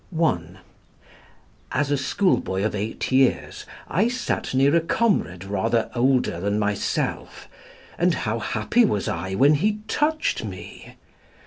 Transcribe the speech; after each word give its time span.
(1) 0.09 0.57
"As 1.71 1.91
a 1.91 1.95
schoolboy 1.95 2.65
of 2.65 2.73
eight 2.73 3.11
years, 3.11 3.67
I 3.87 4.07
sat 4.07 4.51
near 4.55 4.75
a 4.75 4.81
comrade 4.81 5.43
rather 5.43 5.91
older 5.93 6.39
than 6.39 6.57
myself; 6.57 7.47
and 7.99 8.15
how 8.15 8.39
happy 8.39 8.83
was 8.83 9.07
I, 9.07 9.35
when 9.35 9.53
he 9.53 9.77
touched 9.87 10.43
me. 10.43 10.95